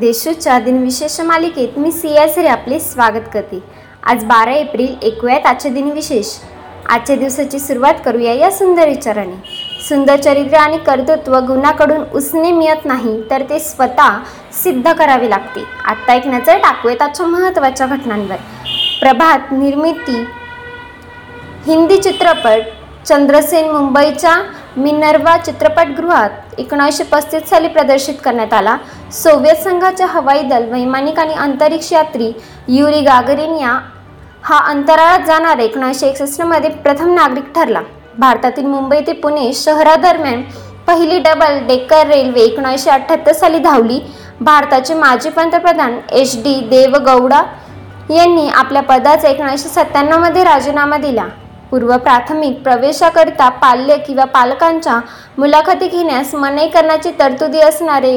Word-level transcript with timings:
देशूच्या 0.00 0.58
दिनविशेष 0.58 1.20
मालिकेत 1.20 1.78
मी 1.78 1.92
सियासरी 1.92 2.46
आपले 2.46 2.78
स्वागत 2.80 3.28
करते. 3.34 3.58
आज 4.02 4.24
बारा 4.24 4.52
एप्रिल 4.52 4.94
ऐकूयात 5.02 5.46
आजचे 5.46 5.68
दिनविशेष. 5.68 6.26
आजच्या 6.88 7.16
दिवसाची 7.16 7.58
सुरुवात 7.58 7.94
करूया 8.04 8.32
या 8.32 8.50
सुंदर 8.50 8.88
विचाराने. 8.88 9.36
सुंदर 9.88 10.16
चरित्र 10.16 10.56
आणि 10.56 10.78
कर्तृत्व 10.78 11.38
गुणाकडून 11.38 12.04
उसने 12.14 12.52
मिळत 12.52 12.84
नाही 12.84 13.20
तर 13.30 13.42
ते 13.42 13.58
स्वतः 13.58 14.18
सिद्ध 14.62 14.92
करावे 14.92 15.30
लागते. 15.30 15.64
आत्ता 15.84 16.14
एक 16.14 16.26
नजर 16.26 16.58
टाकूयात 16.58 17.02
आजच्या 17.02 17.26
महत्त्वाच्या 17.26 17.86
घटनांवर. 17.86 18.36
प्रभात 19.00 19.52
निर्मिती. 19.52 20.24
हिंदी 21.66 21.98
चित्रपट. 21.98 22.60
चंद्रसेन 23.06 23.70
मुंबईच्या 23.70 24.34
मिनर्वा 24.76 25.36
चित्रपटगृहात 25.36 26.30
एकोणीसशे 26.58 27.04
पस्तीस 27.04 27.48
साली 27.50 27.68
प्रदर्शित 27.68 28.14
करण्यात 28.24 28.52
आला. 28.52 28.76
सोव्हिएत 29.12 29.62
संघाच्या 29.64 30.06
हवाई 30.06 30.42
दल 30.48 30.64
वैमानिक 30.70 31.18
आणि 31.18 31.34
अंतरिक्ष 31.34 31.92
यात्री 31.92 32.32
युरी 32.68 33.00
गागरिन 33.02 33.54
या 33.58 33.78
हा 34.44 34.58
अंतराळात 34.70 35.24
जाणारा 35.26 35.62
एकोणीसशे 35.62 36.06
एकसष्टमध्ये 36.08 36.70
प्रथम 36.70 37.14
नागरिक 37.14 37.44
ठरला. 37.54 37.80
भारतातील 38.18 38.66
मुंबई 38.66 39.00
ते 39.06 39.12
पुणे 39.12 39.52
शहरादरम्यान 39.54 40.42
पहिली 40.86 41.18
डबल 41.18 41.58
डेकर 41.66 42.06
रेल्वे 42.06 42.40
एकोणीसशे 42.40 42.90
अठ्ठ्याहत्तर 42.90 43.32
साली 43.32 43.58
धावली. 43.58 44.00
भारताचे 44.40 44.94
माजी 44.94 45.30
पंतप्रधान 45.30 45.98
एच 46.10 46.36
डी 46.44 46.54
देवगौडा 46.70 47.42
यांनी 48.10 48.48
आपल्या 48.48 48.82
पदाचा 48.82 49.28
एकोणीसशे 49.28 49.68
सत्त्याण्णवमध्ये 49.68 50.44
राजीनामा 50.44 50.96
दिला. 50.98 51.24
पूर्व 51.70 51.96
प्राथमिक 51.96 52.62
प्रवेशाकरिता 52.62 53.48
पाल्य 53.62 53.96
किंवा 54.06 54.24
पालकांच्या 54.24 54.98
मुलाखती 55.38 55.88
घेण्यास 55.88 56.34
मनाई 56.34 56.68
करण्याची 56.68 57.10
तरतुदी 57.18 57.60
असणारे 57.60 58.14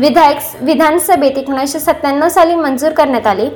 विधायक 0.00 0.38
विधानसभेत 0.60 1.38
एकोणीसशे 1.38 1.78
सत्त्याण्णव 1.80 2.28
साली 2.28 2.54
मंजूर 2.54 2.92
करण्यात 2.92 3.26
आले. 3.26 3.48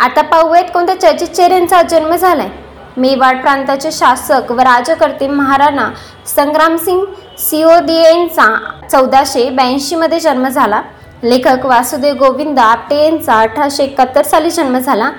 आता 0.00 0.22
पाहूयात 0.22 0.70
कोणत्या 0.74 1.00
चर्चित 1.00 1.28
चेहऱ्यांचा 1.28 1.82
जन्म 1.82 2.14
झालाय. 2.14 2.48
मेवाड 2.96 3.40
प्रांताचे 3.40 3.92
शासक 3.92 4.50
व 4.52 4.60
राजकर्ते 4.60 5.26
महाराणा 5.28 5.88
संग्रामसिंग 6.26 7.04
सिओदियांचा 7.38 8.46
चौदाशे 8.92 9.48
ब्याऐंशीमध्ये 9.50 10.20
जन्म 10.20 10.48
झाला. 10.48 10.80
लेखक 11.22 11.66
वासुदेव 11.66 12.14
गोविंद 12.14 12.58
आपटे 12.58 13.04
यांचा 13.04 13.40
अठराशे 13.40 13.84
एकाहत्तर 13.84 14.22
साली 14.22 14.50
जन्म 14.50 14.78
झाला. 14.78 15.10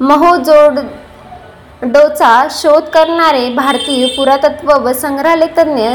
महोजोड 0.00 0.78
डोचा 1.82 2.46
शोध 2.50 2.82
करणारे 2.84 3.48
भारतीय 3.54 4.06
पुरातत्व 4.06 4.72
व 4.80 4.92
संग्रहालय 4.92 5.46
तज्ज्ञ 5.58 5.88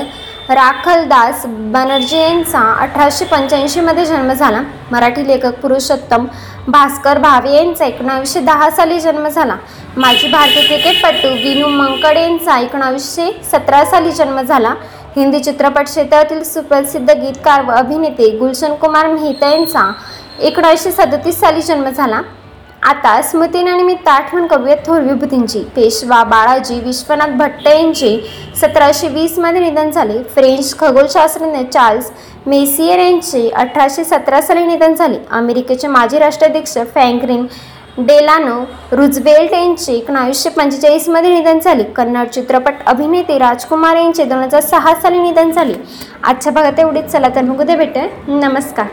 राखलदास 0.50 1.46
बॅनर्जी 1.74 2.18
यांचा 2.18 2.60
अठराशे 2.82 3.26
पंच्याऐंशीमध्ये 3.26 4.06
जन्म 4.06 4.32
झाला. 4.34 4.62
मराठी 4.92 5.28
लेखक 5.28 5.60
पुरुषोत्तम 5.62 6.26
भास्कर 6.68 7.18
भावे 7.18 7.52
यांचा 7.56 7.86
एकोणावीसशे 7.86 8.40
दहा 8.40 8.70
साली 8.70 9.00
जन्म 9.00 9.28
झाला. 9.28 9.56
माजी 9.98 10.28
भारतीय 10.28 10.66
क्रिकेटपटू 10.68 11.34
विनू 11.44 11.68
मंकड 11.68 12.18
यांचा 12.18 12.58
एकोणावीसशे 12.60 13.32
सतरा 13.52 13.84
साली 13.86 14.12
जन्म 14.12 14.42
झाला. 14.42 14.74
हिंदी 15.16 15.40
चित्रपट 15.40 15.86
क्षेत्रातील 15.86 16.44
सुप्रसिद्ध 16.44 17.10
गीतकार 17.12 17.64
व 17.66 17.72
अभिनेते 17.72 18.30
गुलशन 18.38 18.74
कुमार 18.74 19.08
मेहता 19.08 19.50
यांचा 19.50 19.92
एकोणावीसशे 20.40 20.92
सदतीस 20.92 21.40
साली 21.40 21.62
जन्म 21.62 21.90
झाला. 21.90 22.22
आता 22.84 23.22
स्मृतीनिमित्त 23.22 24.08
आठवण 24.08 24.46
करूया 24.48 24.76
थोर 24.86 25.02
विभूतींची. 25.02 25.60
पेशवा 25.76 26.24
बाळाजी 26.24 26.80
विश्वनाथ 26.80 27.36
भट्ट 27.38 27.68
यांचे 27.68 28.18
सतराशे 28.62 29.08
वीसमध्ये 29.08 29.62
निधन 29.62 29.90
झाले. 29.92 30.22
फ्रेंच 30.36 30.78
खगोलशास्त्रज्ञ 30.80 31.64
चार्ल्स 31.74 32.12
मेसियर 32.48 33.00
यांचे 33.00 33.50
अठराशे 33.50 34.04
सतरा 34.04 34.42
साली 34.42 34.66
निधन 34.66 34.94
झाले. 34.94 35.18
अमेरिकेचे 35.32 35.88
माजी 35.88 36.20
राष्ट्राध्यक्ष 36.20 36.78
फ्रँकलिन 36.94 37.46
डेलानो 37.98 38.64
रुझवेल्ट 38.92 39.54
यांचे 39.54 39.94
एकोणावीसशे 39.94 40.50
पंचेचाळीसमध्ये 40.50 41.34
निधन 41.34 41.60
झाले. 41.60 41.84
कन्नड 41.84 42.28
चित्रपट 42.28 42.84
अभिनेते 42.88 43.38
राजकुमार 43.38 43.98
यांचे 43.98 44.26
दोन 44.26 44.44
हजार 44.44 44.62
सहा 44.62 44.94
साली 45.02 45.20
निधन 45.20 45.52
झाले. 45.52 45.74
आजच्या 46.24 46.54
भागात 46.54 46.80
एवढीच. 46.80 47.12
चला 47.12 47.30
तर 47.36 47.42
मग 47.42 47.62
उद्या 47.62 47.78
भेटेल 47.78 48.10
नमस्कार. 48.44 48.88